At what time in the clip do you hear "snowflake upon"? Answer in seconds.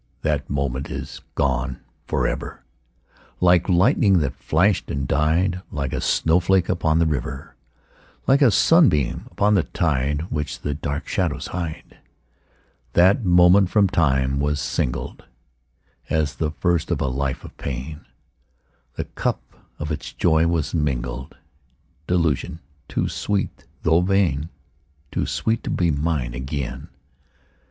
6.01-6.97